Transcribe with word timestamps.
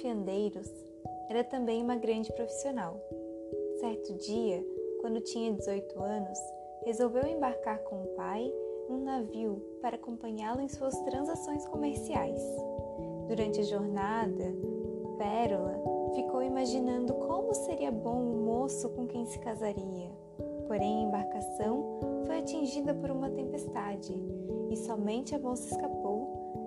fiandeiros, 0.00 0.70
era 1.28 1.44
também 1.44 1.82
uma 1.82 1.96
grande 1.96 2.32
profissional. 2.32 3.00
Certo 3.80 4.14
dia, 4.14 4.64
quando 5.00 5.20
tinha 5.20 5.52
18 5.52 6.00
anos, 6.00 6.38
resolveu 6.84 7.26
embarcar 7.26 7.78
com 7.80 8.02
o 8.02 8.06
pai 8.16 8.52
num 8.88 9.04
navio 9.04 9.62
para 9.82 9.96
acompanhá-lo 9.96 10.60
em 10.60 10.68
suas 10.68 10.98
transações 11.02 11.66
comerciais. 11.66 12.40
Durante 13.28 13.60
a 13.60 13.64
jornada, 13.64 14.54
Pérola 15.18 15.78
ficou 16.14 16.42
imaginando 16.42 17.12
como 17.14 17.52
seria 17.52 17.90
bom 17.90 18.22
o 18.22 18.44
moço 18.44 18.88
com 18.90 19.06
quem 19.06 19.26
se 19.26 19.38
casaria. 19.40 20.10
Porém, 20.66 20.98
a 20.98 21.08
embarcação 21.08 21.98
foi 22.24 22.38
atingida 22.38 22.94
por 22.94 23.10
uma 23.10 23.30
tempestade 23.30 24.14
e 24.70 24.76
somente 24.76 25.34
a 25.34 25.38
moça 25.38 25.72
escapou, 25.72 25.97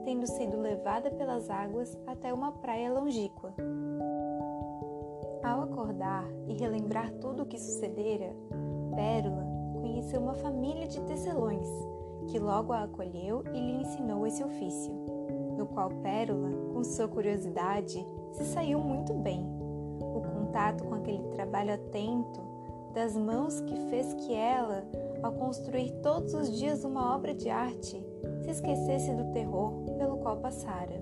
tendo 0.04 0.28
sido 0.28 0.60
levada 0.60 1.10
pelas 1.12 1.50
águas 1.50 1.98
até 2.06 2.34
uma 2.34 2.52
praia 2.52 2.92
longínqua. 2.92 3.54
Ao 5.44 5.62
acordar 5.62 6.26
e 6.48 6.54
relembrar 6.54 7.12
tudo 7.14 7.44
o 7.44 7.46
que 7.46 7.60
sucedera, 7.60 8.36
Pérola 8.96 9.46
conheceu 9.80 10.22
uma 10.22 10.36
família 10.36 10.88
de 10.88 11.02
tecelões, 11.02 11.68
que 12.28 12.38
logo 12.38 12.72
a 12.74 12.84
acolheu 12.84 13.44
e 13.54 13.60
lhe 13.60 13.82
ensinou 13.82 14.28
esse 14.28 14.44
ofício, 14.44 14.94
no 15.58 15.66
qual 15.66 15.90
Pérola, 15.90 16.52
com 16.74 16.84
sua 16.84 17.08
curiosidade, 17.08 18.06
se 18.32 18.46
saiu 18.46 18.80
muito 18.80 19.14
bem. 19.14 19.44
O 20.00 20.22
contato 20.22 20.84
com 20.84 20.96
aquele 20.96 21.24
trabalho 21.30 21.74
atento 21.74 22.42
das 22.94 23.16
mãos 23.16 23.62
que 23.62 23.76
fez 23.90 24.14
que 24.14 24.34
ela, 24.34 24.84
ao 25.22 25.32
construir 25.34 25.92
todos 26.02 26.34
os 26.34 26.52
dias 26.58 26.84
uma 26.84 27.16
obra 27.16 27.34
de 27.34 27.50
arte, 27.50 28.04
se 28.42 28.50
esquecesse 28.50 29.14
do 29.14 29.32
terror 29.32 29.72
pelo 29.98 30.18
qual 30.18 30.38
passara. 30.38 31.02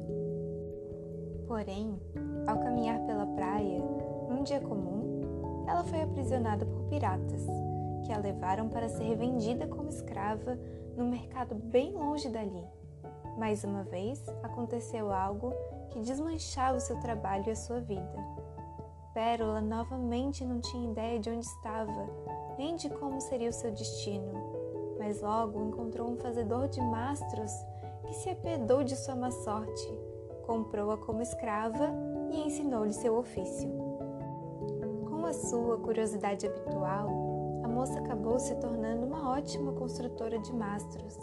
Porém, 1.48 2.00
ao 2.45 2.59
caminhar 2.59 3.00
pela 3.06 3.26
praia, 3.26 3.81
num 4.30 4.44
dia 4.44 4.59
comum, 4.59 5.66
ela 5.67 5.84
foi 5.84 6.02
aprisionada 6.02 6.66
por 6.66 6.84
piratas, 6.84 7.45
que 8.06 8.11
a 8.11 8.17
levaram 8.17 8.70
para 8.70 8.89
ser 8.89 9.16
vendida 9.16 9.67
como 9.67 9.89
escrava 9.89 10.58
no 10.95 11.06
mercado 11.06 11.56
bem 11.56 11.94
longe 11.94 12.30
dali. 12.30 12.64
Mais 13.38 13.64
uma 13.64 13.83
vez, 13.83 14.23
aconteceu 14.44 15.11
algo 15.11 15.54
que 15.89 16.02
desmanchava 16.02 16.78
o 16.78 16.81
seu 16.81 17.00
trabalho 17.00 17.45
e 17.48 17.52
a 17.52 17.56
sua 17.56 17.80
vida. 17.80 18.39
Pérola 19.13 19.59
novamente 19.59 20.45
não 20.45 20.59
tinha 20.59 20.91
ideia 20.91 21.19
de 21.19 21.29
onde 21.29 21.45
estava, 21.45 22.07
nem 22.57 22.75
de 22.75 22.89
como 22.89 23.19
seria 23.19 23.49
o 23.49 23.53
seu 23.53 23.71
destino, 23.71 24.31
mas 24.99 25.21
logo 25.21 25.63
encontrou 25.63 26.09
um 26.09 26.17
fazedor 26.17 26.67
de 26.67 26.79
mastros 26.79 27.52
que 28.05 28.13
se 28.13 28.30
apedou 28.30 28.83
de 28.83 28.95
sua 28.95 29.15
má 29.15 29.31
sorte, 29.31 29.97
comprou-a 30.45 30.97
como 30.97 31.21
escrava 31.21 31.91
e 32.31 32.39
ensinou-lhe 32.39 32.93
seu 32.93 33.17
ofício. 33.17 33.69
Com 35.09 35.25
a 35.25 35.33
sua 35.33 35.77
curiosidade 35.80 36.45
habitual, 36.45 37.09
a 37.63 37.67
moça 37.67 37.99
acabou 37.99 38.37
se 38.37 38.55
tornando 38.55 39.07
uma 39.07 39.31
ótima 39.31 39.71
construtora 39.73 40.37
de 40.37 40.53
mastros, 40.53 41.17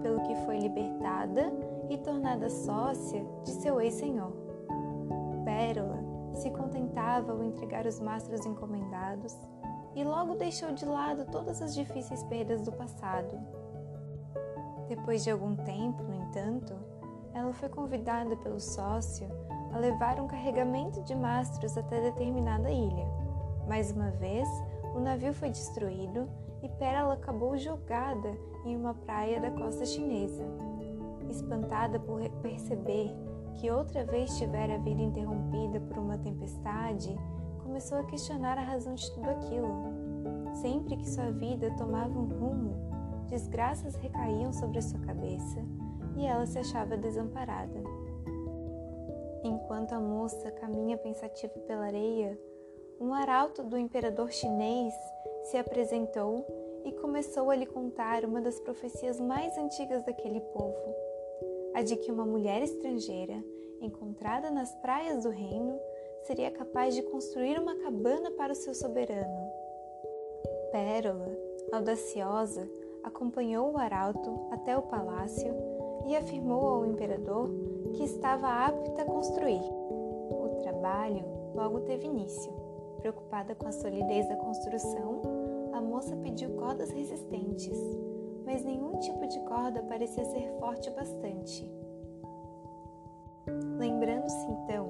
pelo 0.00 0.22
que 0.22 0.34
foi 0.46 0.58
libertada 0.58 1.52
e 1.90 1.98
tornada 1.98 2.48
sócia 2.48 3.26
de 3.42 3.50
seu 3.50 3.80
ex-senhor. 3.80 4.32
Pérola 5.44 6.05
se 6.36 6.50
contentava 6.50 7.32
ao 7.32 7.42
entregar 7.42 7.86
os 7.86 7.98
mastros 7.98 8.44
encomendados 8.44 9.36
e 9.94 10.04
logo 10.04 10.34
deixou 10.34 10.72
de 10.72 10.84
lado 10.84 11.24
todas 11.30 11.62
as 11.62 11.74
difíceis 11.74 12.22
perdas 12.24 12.62
do 12.62 12.70
passado. 12.72 13.38
Depois 14.88 15.24
de 15.24 15.30
algum 15.30 15.56
tempo, 15.56 16.02
no 16.02 16.14
entanto, 16.14 16.74
ela 17.34 17.52
foi 17.52 17.68
convidada 17.68 18.36
pelo 18.36 18.60
sócio 18.60 19.26
a 19.72 19.78
levar 19.78 20.20
um 20.20 20.26
carregamento 20.26 21.02
de 21.02 21.14
mastros 21.14 21.76
até 21.76 22.00
determinada 22.00 22.70
ilha. 22.70 23.06
Mais 23.66 23.90
uma 23.90 24.10
vez, 24.10 24.48
o 24.94 25.00
navio 25.00 25.32
foi 25.32 25.50
destruído 25.50 26.28
e 26.62 26.68
Pérola 26.68 27.14
acabou 27.14 27.56
jogada 27.56 28.36
em 28.64 28.76
uma 28.76 28.94
praia 28.94 29.40
da 29.40 29.50
costa 29.50 29.84
chinesa. 29.84 30.44
Espantada 31.28 31.98
por 31.98 32.20
perceber 32.42 33.12
que 33.56 33.70
outra 33.70 34.04
vez 34.04 34.36
tivera 34.36 34.74
a 34.74 34.78
vida 34.78 35.02
interrompida 35.02 35.80
por 35.80 35.98
uma 35.98 36.18
tempestade, 36.18 37.16
começou 37.62 37.98
a 37.98 38.04
questionar 38.04 38.58
a 38.58 38.62
razão 38.62 38.94
de 38.94 39.10
tudo 39.12 39.28
aquilo. 39.30 39.68
Sempre 40.54 40.96
que 40.96 41.08
sua 41.08 41.30
vida 41.30 41.74
tomava 41.76 42.18
um 42.18 42.26
rumo, 42.26 42.74
desgraças 43.28 43.94
recaíam 43.96 44.52
sobre 44.52 44.78
a 44.78 44.82
sua 44.82 45.00
cabeça 45.00 45.58
e 46.16 46.26
ela 46.26 46.46
se 46.46 46.58
achava 46.58 46.96
desamparada. 46.96 47.80
Enquanto 49.42 49.92
a 49.92 50.00
moça 50.00 50.50
caminha 50.50 50.96
pensativa 50.96 51.54
pela 51.66 51.86
areia, 51.86 52.38
um 53.00 53.12
arauto 53.12 53.62
do 53.62 53.78
imperador 53.78 54.32
chinês 54.32 54.94
se 55.44 55.56
apresentou 55.56 56.46
e 56.84 56.92
começou 56.92 57.50
a 57.50 57.56
lhe 57.56 57.66
contar 57.66 58.24
uma 58.24 58.40
das 58.40 58.58
profecias 58.60 59.20
mais 59.20 59.56
antigas 59.56 60.02
daquele 60.04 60.40
povo 60.40 61.05
a 61.76 61.82
de 61.82 61.94
que 61.94 62.10
uma 62.10 62.24
mulher 62.24 62.62
estrangeira, 62.62 63.44
encontrada 63.82 64.50
nas 64.50 64.74
praias 64.76 65.24
do 65.24 65.28
reino, 65.28 65.78
seria 66.22 66.50
capaz 66.50 66.94
de 66.94 67.02
construir 67.02 67.60
uma 67.60 67.76
cabana 67.76 68.30
para 68.30 68.54
o 68.54 68.56
seu 68.56 68.74
soberano. 68.74 69.52
Pérola, 70.72 71.28
audaciosa, 71.70 72.66
acompanhou 73.04 73.72
o 73.72 73.76
arauto 73.76 74.48
até 74.50 74.74
o 74.74 74.80
palácio 74.80 75.54
e 76.06 76.16
afirmou 76.16 76.66
ao 76.66 76.86
imperador 76.86 77.50
que 77.92 78.04
estava 78.04 78.48
apta 78.48 79.02
a 79.02 79.04
construir. 79.04 79.60
O 79.60 80.58
trabalho 80.62 81.26
logo 81.54 81.80
teve 81.80 82.06
início. 82.06 82.54
Preocupada 83.00 83.54
com 83.54 83.68
a 83.68 83.72
solidez 83.72 84.26
da 84.26 84.36
construção, 84.36 85.20
a 85.74 85.80
moça 85.82 86.16
pediu 86.16 86.56
cordas 86.56 86.88
resistentes, 86.88 87.78
mas 88.46 88.64
nenhum 88.64 88.96
tipo 89.00 89.26
de 89.26 89.40
corda 89.40 89.82
parecia 89.82 90.24
ser 90.24 90.48
forte 90.60 90.88
o 90.88 90.94
bastante. 90.94 91.68
Lembrando-se 93.76 94.46
então 94.50 94.88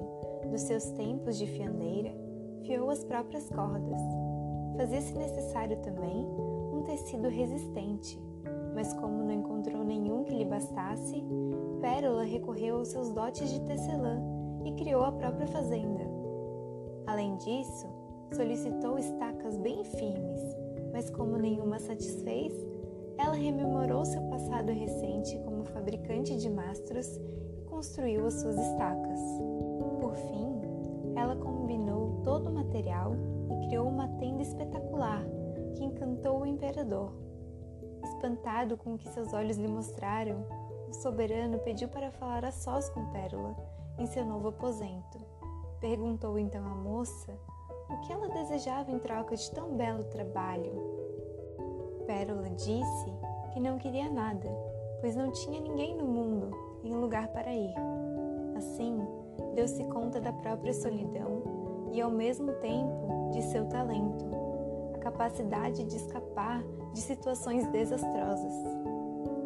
dos 0.49 0.61
seus 0.61 0.85
tempos 0.91 1.37
de 1.37 1.47
fiandeira, 1.47 2.15
fiou 2.63 2.89
as 2.89 3.03
próprias 3.03 3.49
cordas. 3.49 4.01
Fazia-se 4.77 5.13
necessário 5.17 5.77
também 5.77 6.25
um 6.71 6.83
tecido 6.83 7.27
resistente, 7.27 8.21
mas 8.75 8.93
como 8.93 9.23
não 9.23 9.31
encontrou 9.31 9.83
nenhum 9.83 10.23
que 10.23 10.35
lhe 10.35 10.45
bastasse, 10.45 11.23
Pérola 11.81 12.23
recorreu 12.23 12.77
aos 12.77 12.89
seus 12.89 13.11
dotes 13.11 13.49
de 13.49 13.59
tecelã 13.61 14.21
e 14.63 14.71
criou 14.73 15.03
a 15.03 15.11
própria 15.11 15.47
fazenda. 15.47 16.03
Além 17.07 17.35
disso, 17.37 17.87
solicitou 18.35 18.99
estacas 18.99 19.57
bem 19.57 19.83
firmes, 19.83 20.41
mas 20.91 21.09
como 21.09 21.37
nenhuma 21.37 21.79
satisfez, 21.79 22.53
ela 23.17 23.35
rememorou 23.35 24.05
seu 24.05 24.21
passado 24.29 24.71
recente 24.71 25.37
como 25.39 25.65
fabricante 25.65 26.37
de 26.37 26.49
mastros 26.49 27.07
e 27.57 27.61
construiu 27.65 28.25
as 28.25 28.35
suas 28.35 28.57
estacas. 28.57 29.19
Por 29.99 30.15
fim, 30.15 30.61
ela 31.15 31.35
combinou 31.35 32.21
todo 32.23 32.49
o 32.49 32.53
material 32.53 33.15
e 33.49 33.67
criou 33.67 33.87
uma 33.87 34.07
tenda 34.19 34.43
espetacular 34.43 35.25
que 35.75 35.83
encantou 35.83 36.41
o 36.41 36.45
imperador. 36.45 37.11
Espantado 38.03 38.77
com 38.77 38.93
o 38.93 38.97
que 38.97 39.09
seus 39.09 39.33
olhos 39.33 39.57
lhe 39.57 39.67
mostraram, 39.67 40.45
o 40.87 40.93
soberano 40.93 41.59
pediu 41.59 41.89
para 41.89 42.11
falar 42.11 42.45
a 42.45 42.51
sós 42.51 42.89
com 42.89 43.11
Pérola 43.11 43.55
em 43.97 44.05
seu 44.05 44.25
novo 44.25 44.49
aposento. 44.49 45.19
Perguntou 45.79 46.37
então 46.39 46.65
à 46.65 46.75
moça 46.75 47.33
o 47.89 47.99
que 48.01 48.11
ela 48.11 48.29
desejava 48.29 48.91
em 48.91 48.99
troca 48.99 49.35
de 49.35 49.51
tão 49.51 49.75
belo 49.75 50.03
trabalho. 50.05 50.96
Pérola 52.07 52.49
disse 52.51 53.13
que 53.51 53.59
não 53.59 53.77
queria 53.77 54.09
nada, 54.09 54.49
pois 55.01 55.15
não 55.15 55.29
tinha 55.29 55.59
ninguém 55.59 55.95
no 55.95 56.05
mundo 56.05 56.49
em 56.83 56.95
lugar 56.95 57.27
para 57.27 57.53
ir. 57.53 57.73
Assim, 58.55 58.97
deu-se 59.53 59.83
conta 59.85 60.19
da 60.21 60.31
própria 60.31 60.73
solidão 60.73 61.43
e, 61.91 62.01
ao 62.01 62.09
mesmo 62.09 62.53
tempo, 62.53 63.29
de 63.33 63.41
seu 63.43 63.65
talento, 63.65 64.25
a 64.95 64.97
capacidade 64.99 65.83
de 65.83 65.95
escapar 65.97 66.63
de 66.93 67.01
situações 67.01 67.67
desastrosas. 67.67 68.53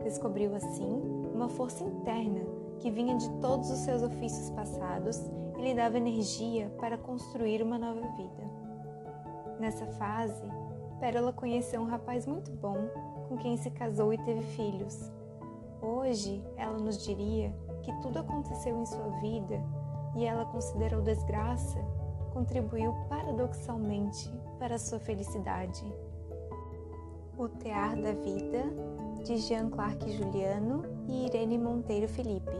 Descobriu 0.03 0.55
assim 0.55 1.01
uma 1.33 1.49
força 1.49 1.83
interna 1.83 2.41
que 2.79 2.91
vinha 2.91 3.17
de 3.17 3.29
todos 3.39 3.69
os 3.71 3.79
seus 3.79 4.03
ofícios 4.03 4.49
passados 4.51 5.19
e 5.57 5.61
lhe 5.61 5.73
dava 5.73 5.97
energia 5.97 6.71
para 6.79 6.97
construir 6.97 7.61
uma 7.61 7.77
nova 7.77 8.01
vida. 8.01 8.51
Nessa 9.59 9.85
fase, 9.85 10.43
Pérola 11.01 11.33
conheceu 11.33 11.81
um 11.81 11.85
rapaz 11.85 12.27
muito 12.27 12.51
bom 12.51 12.77
com 13.27 13.35
quem 13.37 13.57
se 13.57 13.71
casou 13.71 14.13
e 14.13 14.17
teve 14.19 14.43
filhos. 14.55 15.11
Hoje, 15.81 16.43
ela 16.55 16.77
nos 16.77 17.03
diria 17.03 17.51
que 17.81 17.91
tudo 18.01 18.19
aconteceu 18.19 18.79
em 18.79 18.85
sua 18.85 19.09
vida 19.19 19.59
e 20.15 20.23
ela 20.23 20.45
considerou 20.45 21.01
desgraça 21.01 21.79
contribuiu 22.31 22.93
paradoxalmente 23.09 24.31
para 24.59 24.77
sua 24.77 24.99
felicidade. 24.99 25.83
O 27.35 27.47
Tear 27.47 27.99
da 27.99 28.13
Vida, 28.13 28.63
de 29.23 29.37
Jean 29.37 29.69
Clark 29.69 30.09
Juliano 30.11 30.83
e 31.07 31.25
Irene 31.25 31.57
Monteiro 31.57 32.07
Felipe. 32.07 32.55